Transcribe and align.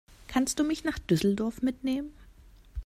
Kannst 0.27 0.57
du 0.57 0.63
mich 0.63 0.83
nach 0.83 0.97
Düsseldorf 0.97 1.61
mitnehmen? 1.61 2.11